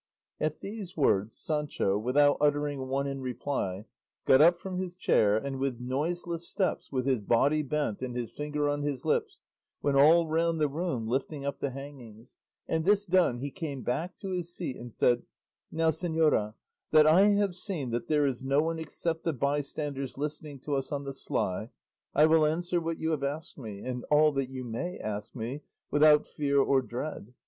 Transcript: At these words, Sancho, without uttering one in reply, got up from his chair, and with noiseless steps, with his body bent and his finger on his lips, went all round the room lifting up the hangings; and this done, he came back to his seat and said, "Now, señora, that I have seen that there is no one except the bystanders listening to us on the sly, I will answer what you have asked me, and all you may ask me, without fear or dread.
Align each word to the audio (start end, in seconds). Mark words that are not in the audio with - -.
At 0.39 0.61
these 0.61 0.97
words, 0.97 1.37
Sancho, 1.37 1.95
without 1.95 2.37
uttering 2.41 2.87
one 2.87 3.05
in 3.05 3.21
reply, 3.21 3.85
got 4.25 4.41
up 4.41 4.57
from 4.57 4.77
his 4.79 4.95
chair, 4.95 5.37
and 5.37 5.59
with 5.59 5.79
noiseless 5.79 6.49
steps, 6.49 6.91
with 6.91 7.05
his 7.05 7.19
body 7.21 7.61
bent 7.61 8.01
and 8.01 8.15
his 8.17 8.31
finger 8.31 8.67
on 8.67 8.81
his 8.81 9.05
lips, 9.05 9.41
went 9.83 9.97
all 9.97 10.25
round 10.27 10.59
the 10.59 10.67
room 10.67 11.07
lifting 11.07 11.45
up 11.45 11.59
the 11.59 11.69
hangings; 11.69 12.35
and 12.67 12.83
this 12.83 13.05
done, 13.05 13.37
he 13.37 13.51
came 13.51 13.83
back 13.83 14.17
to 14.17 14.31
his 14.31 14.51
seat 14.55 14.75
and 14.75 14.91
said, 14.91 15.21
"Now, 15.71 15.91
señora, 15.91 16.55
that 16.89 17.05
I 17.05 17.21
have 17.37 17.53
seen 17.53 17.91
that 17.91 18.07
there 18.07 18.25
is 18.25 18.43
no 18.43 18.59
one 18.59 18.79
except 18.79 19.23
the 19.23 19.33
bystanders 19.33 20.17
listening 20.17 20.57
to 20.61 20.73
us 20.77 20.91
on 20.91 21.03
the 21.03 21.13
sly, 21.13 21.69
I 22.15 22.25
will 22.25 22.47
answer 22.47 22.81
what 22.81 22.97
you 22.97 23.11
have 23.11 23.23
asked 23.23 23.55
me, 23.59 23.81
and 23.81 24.03
all 24.05 24.33
you 24.41 24.63
may 24.63 24.97
ask 24.97 25.35
me, 25.35 25.61
without 25.91 26.25
fear 26.25 26.57
or 26.59 26.81
dread. 26.81 27.35